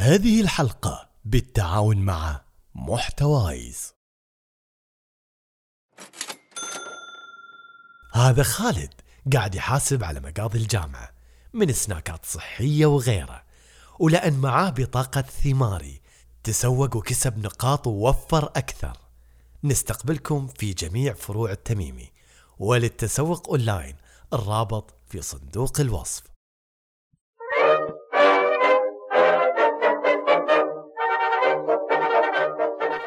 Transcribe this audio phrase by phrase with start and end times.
[0.00, 2.40] هذه الحلقة بالتعاون مع
[2.74, 3.94] محتوايز.
[8.12, 8.94] هذا خالد
[9.32, 11.10] قاعد يحاسب على مقاضي الجامعة
[11.52, 13.42] من سناكات صحية وغيره
[13.98, 16.00] ولأن معاه بطاقة ثماري
[16.44, 18.96] تسوق وكسب نقاط ووفر أكثر.
[19.64, 22.12] نستقبلكم في جميع فروع التميمي
[22.58, 23.96] وللتسوق أونلاين
[24.32, 26.29] الرابط في صندوق الوصف.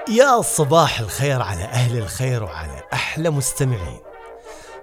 [0.10, 4.00] يا صباح الخير على أهل الخير وعلى أحلى مستمعين.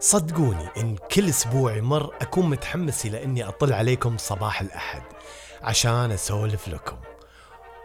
[0.01, 5.03] صدقوني إن كل أسبوع يمر أكون متحمس إلى إني أطل عليكم صباح الأحد
[5.63, 6.97] عشان أسولف لكم.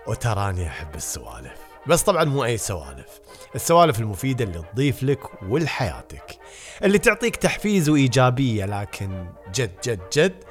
[0.08, 1.60] وتراني أحب السوالف.
[1.88, 3.20] بس طبعا مو أي سوالف.
[3.56, 6.40] السوالف المفيدة اللي تضيف لك ولحياتك.
[6.84, 10.44] اللي تعطيك تحفيز وإيجابية لكن جد جد جد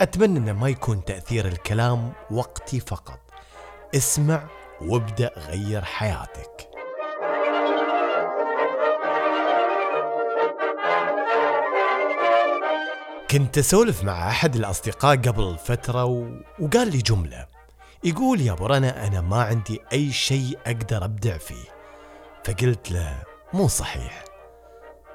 [0.00, 3.18] أتمنى أنه ما يكون تأثير الكلام وقتي فقط.
[3.94, 4.48] اسمع
[4.80, 6.68] وابدأ غير حياتك.
[13.30, 16.26] كنت أسولف مع أحد الأصدقاء قبل فترة و...
[16.58, 17.46] وقال لي جملة.
[18.04, 21.64] يقول يا ابو رنا أنا ما عندي أي شيء أقدر أبدع فيه.
[22.44, 23.22] فقلت له
[23.52, 24.24] مو صحيح.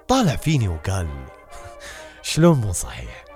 [0.07, 1.07] طالع فيني وقال
[2.21, 3.30] شلون مو صحيح؟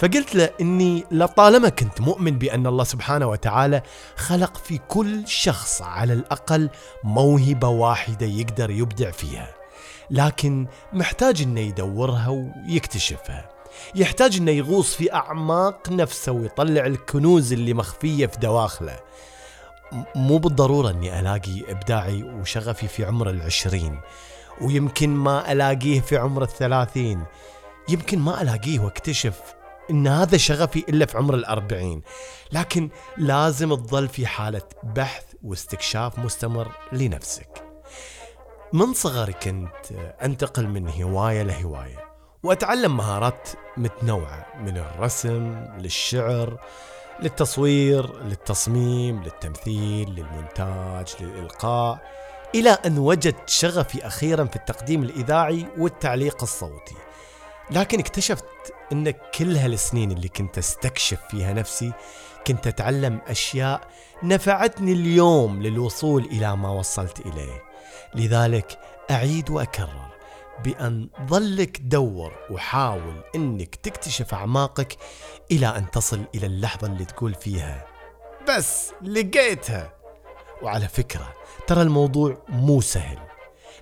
[0.00, 3.82] فقلت له إني لطالما كنت مؤمن بأن الله سبحانه وتعالى
[4.16, 6.70] خلق في كل شخص على الأقل
[7.04, 9.54] موهبة واحدة يقدر يبدع فيها.
[10.10, 13.48] لكن محتاج إنه يدورها ويكتشفها.
[13.94, 19.00] يحتاج إنه يغوص في أعماق نفسه ويطلع الكنوز اللي مخفية في دواخله.
[20.16, 24.00] مو بالضرورة إني ألاقي إبداعي وشغفي في عمر العشرين
[24.60, 27.24] ويمكن ما ألاقيه في عمر الثلاثين.
[27.88, 29.59] يمكن ما ألاقيه وأكتشف
[29.90, 32.02] إن هذا شغفي إلا في عمر الأربعين.
[32.52, 37.64] لكن لازم تظل في حالة بحث واستكشاف مستمر لنفسك.
[38.72, 42.10] من صغري كنت أنتقل من هواية لهواية
[42.42, 46.60] وأتعلم مهارات متنوعة من الرسم للشعر
[47.22, 51.98] للتصوير للتصميم للتمثيل للمونتاج للإلقاء
[52.54, 56.96] إلى أن وجدت شغفي أخيرا في التقديم الإذاعي والتعليق الصوتي.
[57.70, 58.44] لكن اكتشفت
[58.92, 61.92] ان كل هالسنين اللي كنت أستكشف فيها نفسي
[62.46, 63.80] كنت أتعلم أشياء
[64.22, 67.62] نفعتني اليوم للوصول إلى ما وصلت إليه.
[68.14, 68.78] لذلك
[69.10, 70.10] أعيد وأكرر
[70.64, 74.96] بأن ظلك دور وحاول إنك تكتشف أعماقك
[75.50, 77.86] إلى أن تصل إلى اللحظة اللي تقول فيها
[78.48, 79.92] بس لقيتها.
[80.62, 81.32] وعلى فكرة
[81.66, 83.18] ترى الموضوع مو سهل.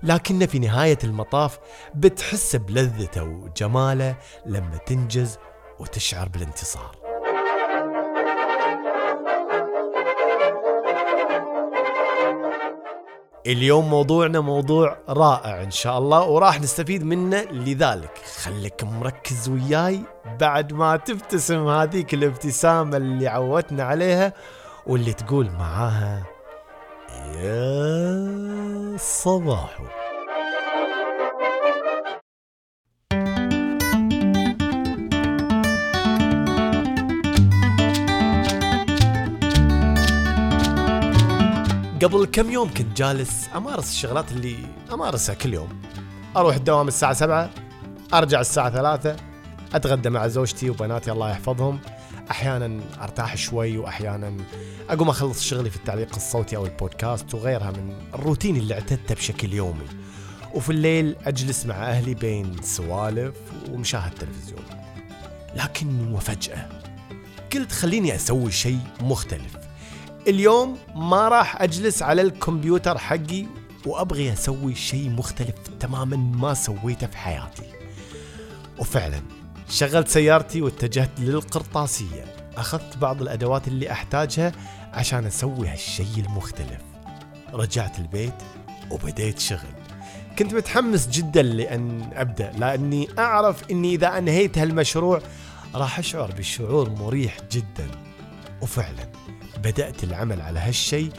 [0.03, 1.59] لكن في نهاية المطاف
[1.95, 4.15] بتحس بلذته وجماله
[4.45, 5.37] لما تنجز
[5.79, 6.95] وتشعر بالانتصار.
[13.47, 17.41] اليوم موضوعنا موضوع رائع إن شاء الله وراح نستفيد منه.
[17.41, 20.01] لذلك خليك مركز وياي
[20.39, 24.33] بعد ما تبتسم هذيك الابتسامة اللي عودتنا عليها
[24.87, 26.23] واللي تقول معاها
[27.35, 29.83] يا صباحو
[42.03, 44.55] قبل كم يوم كنت جالس أمارس الشغلات اللي
[44.93, 45.81] أمارسها كل يوم.
[46.37, 47.49] أروح الدوام الساعة سبعة
[48.13, 49.15] أرجع الساعة ثلاثة
[49.73, 51.79] أتغدى مع زوجتي وبناتي الله يحفظهم.
[52.31, 54.37] أحيانا أرتاح شوي واحيانا
[54.89, 59.87] أقوم أخلص شغلي في التعليق الصوتي أو البودكاست وغيرها من الروتين اللي اعتدته بشكل يومي.
[60.53, 63.35] وفي الليل أجلس مع أهلي بين سوالف
[63.69, 64.63] ومشاهد تلفزيون
[65.55, 66.69] لكن وفجأة
[67.53, 69.57] قلت خليني أسوي شيء مختلف.
[70.27, 73.45] اليوم ما راح أجلس على الكمبيوتر حقي
[73.85, 77.63] وأبغي أسوي شيء مختلف تماما ما سويته في حياتي.
[78.79, 79.21] وفعلا
[79.69, 82.25] شغلت سيارتي واتجهت للقرطاسية.
[82.57, 84.51] أخذت بعض الأدوات اللي أحتاجها
[84.93, 86.81] عشان أسوي هالشيء المختلف.
[87.53, 88.33] رجعت البيت
[88.91, 89.59] وبديت شغل.
[90.39, 95.21] كنت متحمس جدا لأن أبدأ لأني أعرف أني إذا أنهيت هالمشروع
[95.75, 97.87] راح أشعر بشعور مريح جدا.
[98.61, 99.09] وفعلا
[99.63, 101.11] بدأت العمل على هالشيء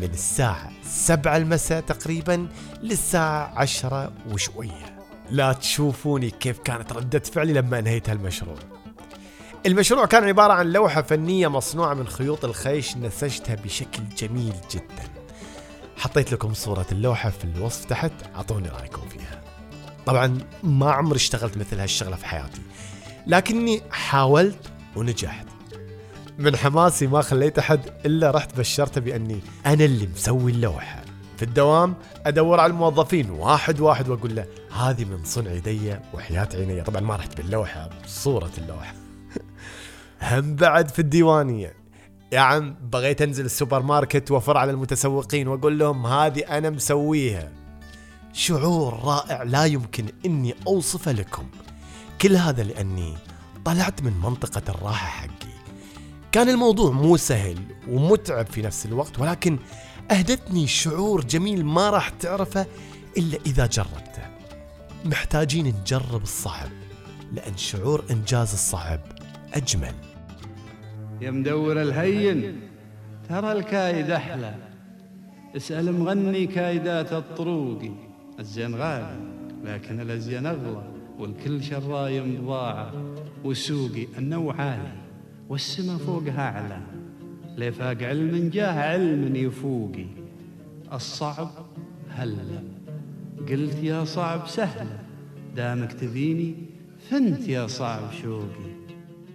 [0.00, 2.48] من الساعة سبعة المساء تقريبا
[2.82, 4.93] للساعة عشرة وشوية.
[5.30, 8.56] لا تشوفوني كيف كانت ردة فعلي لما انهيت هالمشروع.
[9.66, 15.08] المشروع كان عبارة عن لوحة فنية مصنوعة من خيوط الخيش نسجتها بشكل جميل جدا.
[15.96, 19.42] حطيت لكم صورة اللوحة في الوصف تحت أعطوني رأيكم فيها.
[20.06, 22.60] طبعا ما عمري اشتغلت مثل هالشغلة في حياتي
[23.26, 25.46] لكني حاولت ونجحت.
[26.38, 31.04] من حماسي ما خليت أحد إلا رحت بشرته بأني أنا اللي مسوي اللوحة.
[31.36, 31.94] في الدوام
[32.26, 36.82] أدور على الموظفين واحد واحد وأقول له هذه من صنع يدي وحياة عيني.
[36.82, 38.94] طبعا ما رحت باللوحة بصورة اللوحة.
[40.22, 41.74] هم بعد في الديوانية.
[42.32, 47.52] يا عم بغيت أنزل السوبر ماركت وأفر على المتسوقين وأقول لهم هذه أنا مسويها.
[48.32, 51.46] شعور رائع لا يمكن إني أوصفه لكم.
[52.20, 53.14] كل هذا لأني
[53.64, 55.54] طلعت من منطقة الراحة حقي.
[56.32, 59.58] كان الموضوع مو سهل ومتعب في نفس الوقت ولكن
[60.10, 62.66] أهدتني شعور جميل ما راح تعرفه
[63.16, 64.33] إلا إذا جربته.
[65.04, 66.68] محتاجين نجرب الصعب
[67.32, 69.00] لأن شعور إنجاز الصعب
[69.54, 69.94] أجمل.
[71.20, 72.60] يا مدور الهين
[73.28, 74.54] ترى الكايد أحلى.
[75.56, 77.90] اسأل مغني كايدات الطروقي
[78.40, 79.16] الزين غالي
[79.64, 82.92] لكن الأزين أغلى والكل شرايم بضاعة
[83.44, 84.92] وسوقي النوع عالي
[85.48, 86.80] والسما فوقها أعلى.
[87.56, 90.06] لفاق علم جاه علم يفوقي
[90.92, 91.50] الصعب
[92.10, 92.73] هلا.
[93.38, 94.98] قلت يا صعب سهلة
[95.54, 96.54] دامك تبيني
[97.10, 98.74] فنت يا صعب شوقي.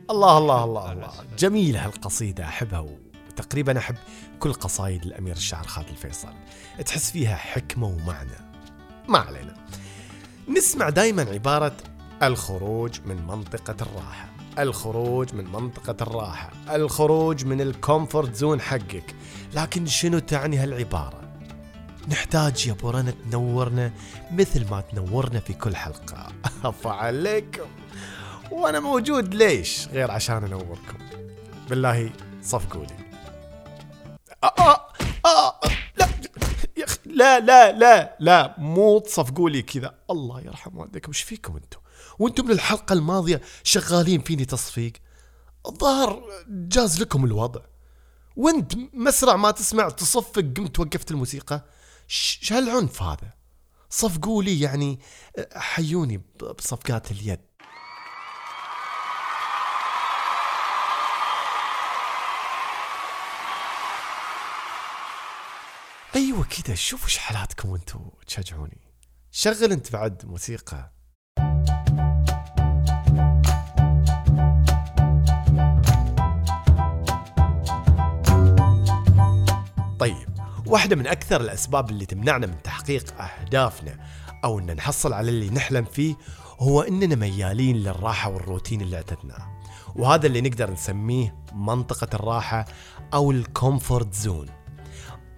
[0.10, 1.12] الله الله الله الله.
[1.38, 2.86] جميلة هالقصيدة أحبها
[3.30, 3.96] وتقريبا أحب
[4.40, 6.34] كل قصايد الأمير الشاعر خالد الفيصل.
[6.86, 8.52] تحس فيها حكمة ومعنى.
[9.08, 9.54] ما علينا.
[10.58, 11.78] نسمع دايما عبارة
[12.24, 14.30] الخروج من منطقة الراحة.
[14.60, 16.52] الخروج من منطقة الراحة.
[16.76, 19.16] الخروج من ال comfort zone حقك.
[19.54, 21.29] لكن شنو تعني هالعبارة؟
[22.10, 23.94] نحتاج يا بورنا تنورنا
[24.32, 26.28] مثل ما تنورنا في كل حلقة.
[26.66, 27.68] أفا عليكم.
[28.52, 30.98] وأنا موجود ليش؟ غير عشان أنوركم.
[31.70, 32.12] بالله
[32.44, 32.94] صفقوا لي
[34.44, 34.88] آه آه
[35.26, 35.60] آه
[36.00, 36.20] لا
[37.06, 39.96] لا لا لا لا مو تصفقوا لي كذا.
[40.12, 41.80] الله يرحم والديكم وش فيكم أنتم؟
[42.20, 44.94] وأنتم من الحلقة الماضية شغالين فيني تصفيق.
[45.66, 47.62] الظاهر جاز لكم الوضع.
[48.36, 51.66] وأنت مسرع ما تسمع تصفق قمت وقفت الموسيقى.
[52.12, 53.34] ش هالعنف هذا؟
[53.90, 55.00] صفقوا لي يعني
[55.56, 56.24] حيوني
[56.58, 57.40] بصفقات اليد.
[66.16, 68.82] أيوه كذا شوفوا إيش حالاتكم وأنتم تشجعوني.
[69.32, 70.92] شغل انت بعد موسيقى.
[80.00, 80.29] طيب
[80.70, 83.98] واحدة من أكثر الأسباب اللي تمنعنا من تحقيق أهدافنا
[84.44, 86.16] أو أن نحصل على اللي نحلم فيه
[86.60, 89.60] هو أننا ميالين للراحة والروتين اللي اعتدناه
[89.96, 92.66] وهذا اللي نقدر نسميه منطقة الراحة
[93.14, 94.48] أو ال comfort zone.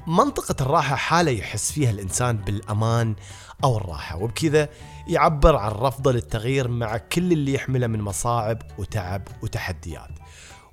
[0.07, 3.15] منطقة الراحة حالة يحس فيها الإنسان بالأمان
[3.63, 4.69] أو الراحة وبكذا
[5.07, 10.11] يعبر عن رفضه للتغيير مع كل اللي يحمله من مصاعب وتعب وتحديات.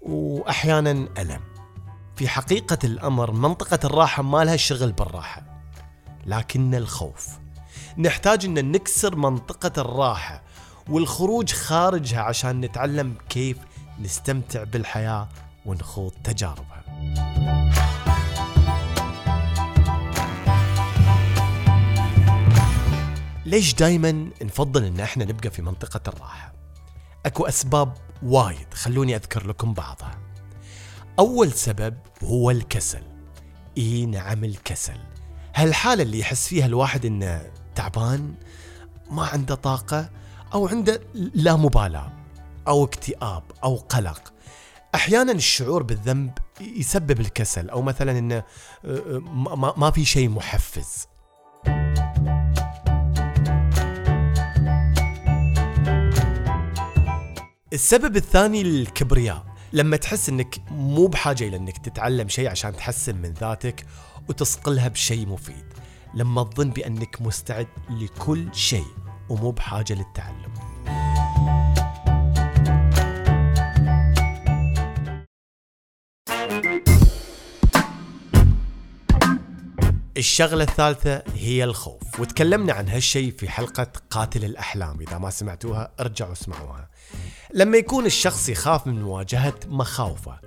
[0.00, 1.57] وأحيانا ألم.
[2.18, 5.42] في حقيقة الأمر منطقة الراحة ما لها شغل بالراحة
[6.26, 7.28] لكن الخوف
[7.98, 10.42] نحتاج أن نكسر منطقة الراحة
[10.88, 13.56] والخروج خارجها عشان نتعلم كيف
[14.00, 15.28] نستمتع بالحياة
[15.66, 16.84] ونخوض تجاربها
[23.46, 26.52] ليش دايما نفضل إن إحنا نبقى في منطقة الراحة؟
[27.26, 27.92] أكو أسباب
[28.22, 30.27] وايد خلوني أذكر لكم بعضها.
[31.18, 31.94] أول سبب
[32.24, 33.02] هو الكسل.
[33.78, 34.96] إي نعم الكسل.
[35.54, 38.34] هالحالة اللي يحس فيها الواحد إنه تعبان
[39.10, 40.10] ما عنده طاقة
[40.54, 42.12] أو عنده لا مبالاة
[42.68, 44.32] أو اكتئاب أو قلق.
[44.94, 48.42] أحيانا الشعور بالذنب يسبب الكسل أو مثلا إنه
[49.76, 51.06] ما في شيء محفز.
[57.72, 63.32] السبب الثاني الكبرياء لما تحس إنك مو بحاجة إلى إنك تتعلم شيء عشان تحسن من
[63.32, 63.86] ذاتك
[64.28, 65.64] وتصقلها بشيء مفيد
[66.14, 68.86] لما تظن بأنك مستعد لكل شيء
[69.28, 70.52] ومو بحاجة للتعلم.
[80.16, 85.00] الشغلة الثالثة هي الخوف وتكلمنا عن هالشيء في حلقة قاتل الأحلام.
[85.00, 86.90] إذا ما سمعتوها ارجعوا اسمعوها.
[87.54, 90.38] لما يكون الشخص يخاف من مواجهة مخاوفه.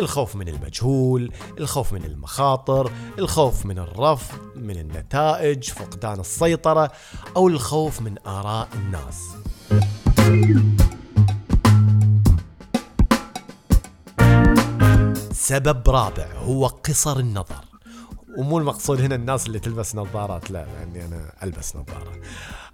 [0.00, 6.92] الخوف من المجهول الخوف من المخاطر الخوف من الرفض من النتائج فقدان السيطرة
[7.36, 9.20] أو الخوف من آراء الناس.
[15.32, 17.69] سبب رابع هو قصر النظر.
[18.38, 22.12] ومو المقصود هنا الناس اللي تلبس نظارات لا لأني أنا ألبس نظارة.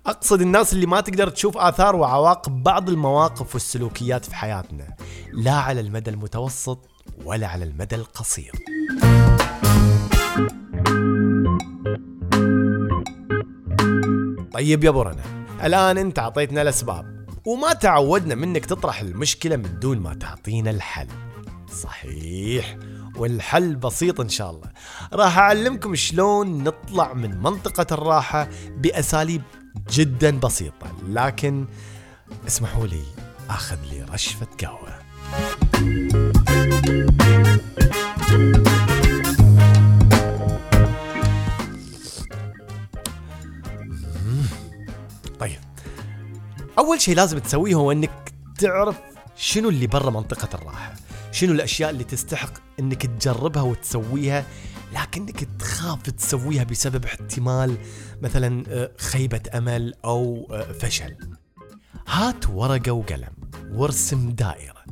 [0.07, 4.97] أقصد الناس اللي ما تقدر تشوف آثار وعواقب بعض المواقف والسلوكيات في حياتنا
[5.33, 6.89] لا على المدى المتوسط
[7.25, 8.53] ولا على المدى القصير.
[14.53, 15.23] طيب يا برنا
[15.65, 21.09] الآن أنت أعطيتنا الأسباب وما تعودنا منك تطرح المشكلة من دون ما تعطينا الحل.
[21.83, 22.77] صحيح.
[23.17, 24.71] والحل بسيط إن شاء الله.
[25.13, 29.43] راح أعلمكم شلون نطلع من منطقة الراحة بأساليب
[29.91, 31.67] جدا بسيطة لكن
[32.47, 33.03] اسمحوا لي
[33.51, 34.97] أخذ لي رشفة قهوة.
[45.41, 45.59] طيب.
[46.79, 48.97] أول شيء لازم تسويه هو إنك تعرف
[49.37, 50.95] شنو اللي برا منطقة الراحة.
[51.37, 54.45] شنو الأشياء اللي تستحق إنك تجربها وتسويها
[54.93, 57.77] لكنك تخاف تسويها بسبب احتمال
[58.23, 61.17] مثلا آه، خيبة أمل أو آه، فشل.
[62.09, 63.33] هات ورقة وقلم
[63.73, 64.85] وارسم دائرة.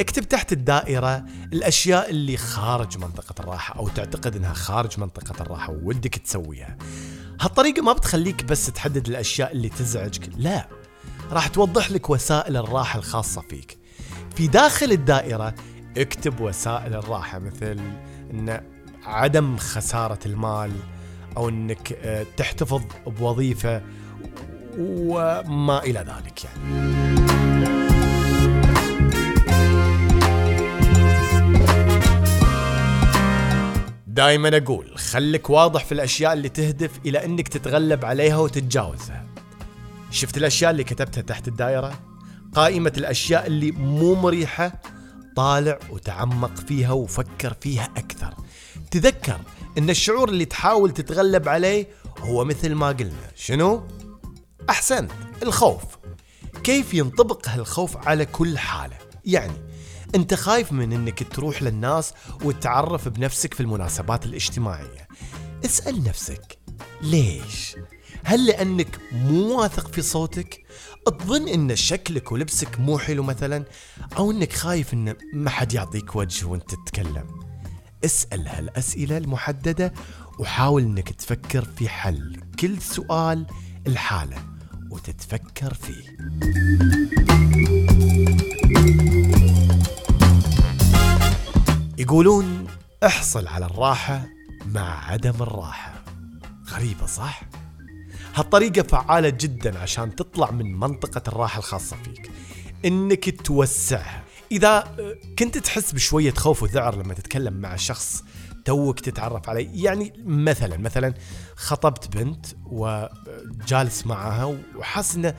[0.00, 6.18] اكتب تحت الدائرة الأشياء اللي خارج منطقة الراحة أو تعتقد أنها خارج منطقة الراحة وودك
[6.18, 6.76] تسويها.
[7.40, 10.68] هالطريقة ما بتخليك بس تحدد الأشياء اللي تزعجك لا.
[11.30, 13.84] راح توضح لك وسائل الراحة الخاصة فيك.
[14.36, 15.54] في داخل الدائرة
[15.96, 17.80] اكتب وسائل الراحة مثل
[18.30, 18.60] أن
[19.04, 20.72] عدم خسارة المال
[21.36, 23.82] أو أنك آه، تحتفظ بوظيفة
[24.78, 26.94] وما إلى ذلك يعني.
[34.06, 39.24] دائما أقول خلك واضح في الأشياء اللي تهدف إلى إنك تتغلب عليها وتتجاوزها.
[40.10, 42.00] شفت الأشياء اللي كتبتها تحت الدائرة؟
[42.54, 44.72] قائمة الأشياء اللي مو مريحة
[45.36, 48.34] طالع وتعمق فيها وفكر فيها أكثر.
[48.90, 49.40] تذكر
[49.78, 51.88] إن الشعور اللي تحاول تتغلب عليه
[52.18, 53.86] هو مثل ما قلنا شنو؟
[54.70, 55.10] احسنت
[55.42, 55.82] الخوف.
[56.64, 59.56] كيف ينطبق هالخوف على كل حالة؟ يعني
[60.14, 62.12] أنت خايف من إنك تروح للناس
[62.44, 65.08] وتتعرف بنفسك في المناسبات الاجتماعية.
[65.64, 66.58] اسأل نفسك
[67.02, 67.76] ليش؟
[68.24, 70.60] هل لأنك مو واثق في صوتك؟
[71.10, 73.64] تظن إن شكلك ولبسك مو حلو مثلا؟
[74.16, 77.26] أو إنك خايف إن ما حد يعطيك وجه وإنت تتكلم؟
[78.04, 79.92] اسأل هالأسئلة المحددة
[80.38, 83.46] وحاول إنك تفكر في حل كل سؤال
[83.86, 84.44] الحاله
[84.90, 86.16] وتتفكر فيه.
[91.98, 92.66] يقولون
[93.04, 94.26] احصل على الراحة
[94.66, 96.04] مع عدم الراحة.
[96.70, 97.42] غريبة صح؟
[98.34, 102.30] هالطريقة فعالة جدا عشان تطلع من منطقة الراحة الخاصة فيك.
[102.84, 104.96] إنك توسعها إذا
[105.38, 108.22] كنت تحس بشوية خوف وذعر لما تتكلم مع شخص
[108.64, 109.68] توك تتعرف عليه.
[109.84, 111.14] يعني مثلا مثلا
[111.56, 115.34] خطبت بنت وجالس معها وحاس إنه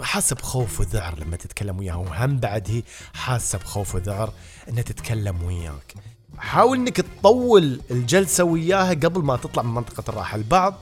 [0.00, 1.96] حاسه بخوف وذعر لما تتكلم وياها.
[1.96, 2.82] وهم بعد هي
[3.14, 4.32] حاسة بخوف وذعر
[4.68, 5.94] إنها تتكلم وياك.
[6.38, 10.36] حاول إنك تطول الجلسة وياها قبل ما تطلع من منطقة الراحة.
[10.36, 10.74] البعض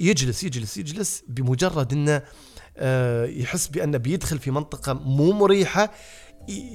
[0.00, 2.22] يجلس يجلس يجلس بمجرد إنه
[2.76, 5.90] آه، يحس بأنه بيدخل في منطقة مو مريحة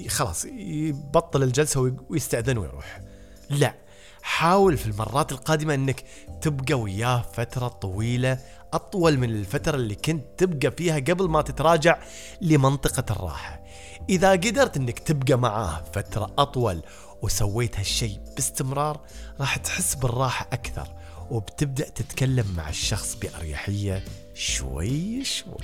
[0.07, 3.01] خلاص يبطل الجلسة ويستأذن ويروح.
[3.49, 3.75] لا
[4.21, 6.03] حاول في المرات القادمة إنك
[6.41, 8.39] تبقى وياه فترة طويلة
[8.73, 11.99] أطول من الفترة اللي كنت تبقى فيها قبل ما تتراجع
[12.41, 13.63] لمنطقة الراحة.
[14.09, 16.81] إذا قدرت إنك تبقى معاه فترة أطول
[17.21, 19.01] وسويت هالشيء باستمرار
[19.39, 21.04] راح تحس بالراحة أكثر.
[21.31, 24.03] وبتبدأ تتكلم مع الشخص بأريحية
[24.33, 25.55] شوي شوي.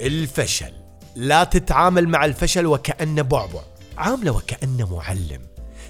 [0.00, 0.72] الفشل.
[1.16, 3.60] لا تتعامل مع الفشل وكأنه بعبع.
[3.96, 5.42] عاملة وكأنه معلم.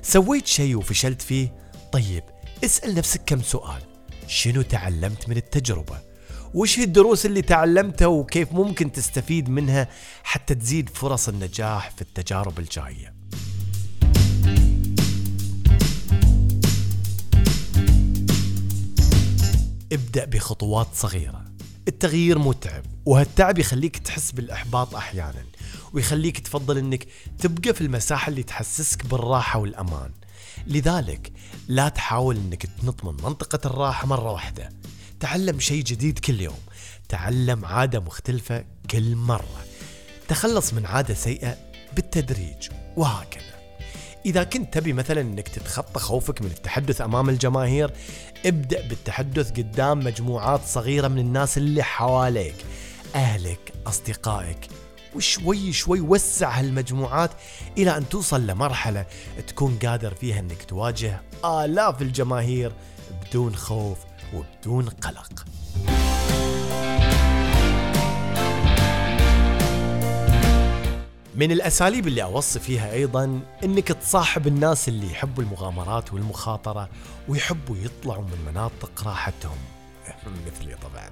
[0.02, 1.52] سويت شيء وفشلت فيه؟
[1.92, 2.24] طيب
[2.64, 3.82] اسأل نفسك كم سؤال.
[4.26, 6.10] شنو تعلمت من التجربة؟
[6.54, 9.88] وش هي الدروس اللي تعلمتها وكيف ممكن تستفيد منها
[10.23, 13.14] حتى تزيد فرص النجاح في التجارب الجاية؟
[19.92, 21.45] ابدأ بخطوات صغيرة.
[21.88, 25.45] التغيير متعب وهالتعب يخليك تحس بالإحباط أحيانا
[25.92, 27.07] ويخليك تفضل أنك
[27.38, 30.11] تبقى في المساحة اللي تحسسك بالراحة والأمان.
[30.66, 31.33] لذلك
[31.69, 34.69] لا تحاول أنك تنط من منطقة الراحة مرة واحدة.
[35.20, 36.58] تعلم شيء جديد كل يوم.
[37.08, 39.64] تعلم عادة مختلفة كل مرة.
[40.28, 41.56] تخلص من عادة سيئة
[41.92, 43.50] بالتدريج وهكذا.
[44.26, 47.92] إذا كنت تبي مثلا أنك تتخطى خوفك من التحدث أمام الجماهير
[48.46, 52.54] ابدأ بالتحدث قدام مجموعات صغيرة من الناس اللي حواليك
[53.14, 54.68] أهلك أصدقائك
[55.14, 57.30] وشوي شوي وسع هالمجموعات
[57.78, 59.06] إلى أن توصل لمرحلة
[59.46, 62.72] تكون قادر فيها أنك تواجه آلاف الجماهير
[63.10, 63.98] بدون خوف
[64.34, 65.44] وبدون قلق.
[71.34, 76.88] من الأساليب اللي أوصي فيها أيضا أنك تصاحب الناس اللي يحبوا المغامرات والمخاطرة
[77.28, 79.56] ويحبوا يطلعوا من مناطق راحتهم.
[80.46, 81.10] مثلي طبعا.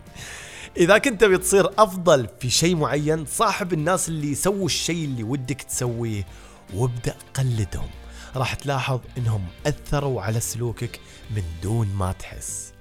[0.77, 6.27] إذا كنت بتصير أفضل في شيء معين صاحب الناس اللي يسووا الشيء اللي ودك تسويه
[6.75, 7.89] وابدأ قلدهم.
[8.37, 12.73] راح تلاحظ إنهم أثروا على سلوكك من دون ما تحس.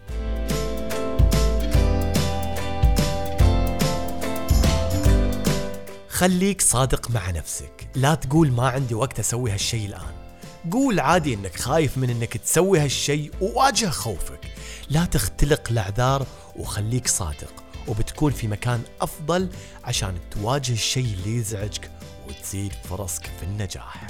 [6.18, 7.90] خليك صادق مع نفسك.
[7.96, 10.14] لا تقول ما عندي وقت أسوي هالشيء الآن.
[10.72, 14.40] قول عادي إنك خايف من إنك تسوي هالشيء وواجه خوفك.
[14.90, 19.50] لا تختلق الأعذار وخليك صادق وبتكون في مكان أفضل
[19.84, 21.92] عشان تواجه الشيء اللي يزعجك
[22.28, 24.08] وتزيد فرصك في النجاح.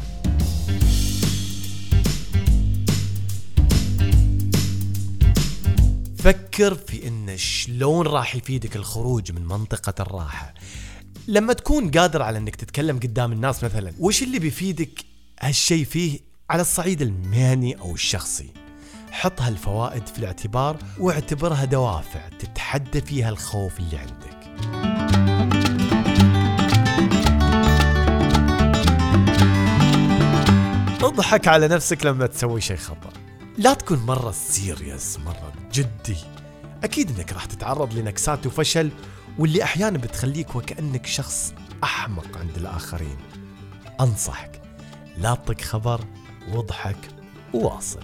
[6.18, 10.54] فكر في إن شلون راح يفيدك الخروج من منطقة الراحة.
[11.29, 15.05] لما تكون قادر على إنك تتكلم قدام الناس مثلا وش اللي بيفيدك
[15.39, 16.19] هالشيء فيه
[16.50, 18.50] على الصعيد المهني أو الشخصي؟
[19.12, 24.38] حط هالفوائد في الاعتبار واعتبرها دوافع تتحدى فيها الخوف اللي عندك.
[31.03, 33.10] اضحك على نفسك لما تسوي شيء خطأ.
[33.57, 36.17] لا تكون مرة سيريس مرة جدي.
[36.84, 38.91] أكيد أنك راح تتعرض لنكسات وفشل
[39.39, 41.53] واللي أحيانا بتخليك وكأنك شخص
[41.84, 43.17] أحمق عند الآخرين.
[44.01, 44.62] أنصحك
[45.17, 46.01] لا تطق خبر
[46.51, 46.98] واضحك
[47.53, 48.03] وواصل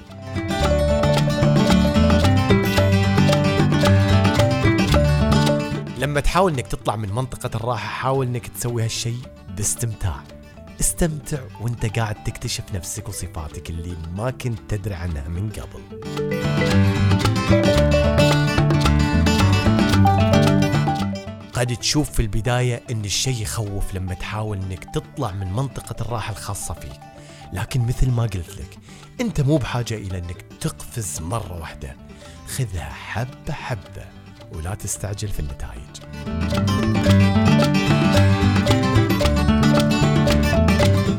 [5.98, 10.24] لما تحاول إنك تطلع من منطقة الراحة حاول إنك تسوي هالشيء باستمتاع.
[10.80, 15.82] استمتع وإنت قاعد تكتشف نفسك وصفاتك اللي ما كنت تدري عنها من قبل.
[21.64, 26.74] قد تشوف في البداية إن الشيء يخوف لما تحاول إنك تطلع من منطقة الراحة الخاصة
[26.74, 27.00] فيك.
[27.54, 28.78] لكن مثل ما قلت لك
[29.22, 31.96] أنت مو بحاجة إلى إنك تقفز مرة واحدة.
[32.48, 34.06] خذها حبة حبة
[34.52, 35.94] ولا تستعجل في النتائج.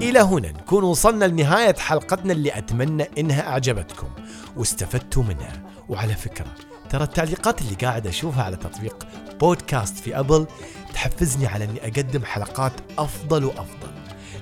[0.02, 4.09] إلى هنا نكون وصلنا لنهاية حلقتنا اللي أتمنى إنها أعجبتكم
[4.57, 5.62] واستفدتوا منها.
[5.88, 6.54] وعلى فكرة
[6.94, 9.07] ترى التعليقات اللي قاعد أشوفها على تطبيق
[9.40, 10.46] بودكاست في أبل
[10.94, 13.90] تحفزني على أني أقدم حلقات أفضل وأفضل.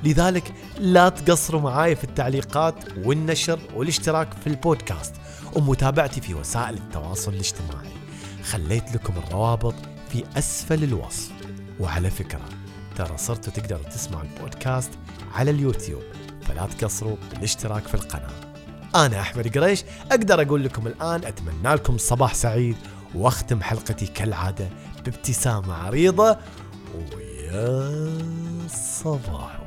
[0.05, 5.15] لذلك لا تقصروا معاي في التعليقات والنشر والاشتراك في البودكاست
[5.57, 7.91] ومتابعتي في وسائل التواصل الاجتماعي.
[8.45, 9.75] خليت لكم الروابط
[10.11, 11.31] في أسفل الوصف.
[11.81, 12.49] وعلى فكرة
[12.97, 14.91] ترى صرتوا تقدروا تسمعوا البودكاست
[15.35, 16.03] على اليوتيوب
[16.43, 18.52] فلا تقصروا بالاشتراك في القناة.
[18.95, 22.77] أنا أحمد قريش أقدر أقول لكم الآن أتمنى لكم صباح سعيد
[23.15, 24.69] وأختم حلقتي كالعادة
[25.05, 26.37] بابتسامة عريضة
[26.95, 27.93] ويا
[28.69, 29.61] صباح.